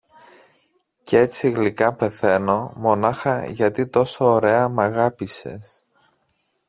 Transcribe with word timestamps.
κ’ 1.05 1.11
έτσι 1.11 1.49
γλυκά 1.51 1.93
πεθαίνω, 1.93 2.73
μονάχα 2.75 3.45
γιατί 3.45 3.87
τόσο 3.87 4.25
ωραία 4.25 4.67
μ’ 4.69 4.79
αγάπησες. 4.79 5.83